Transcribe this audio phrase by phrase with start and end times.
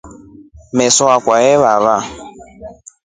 [0.75, 1.95] Meso yakwa yalivava.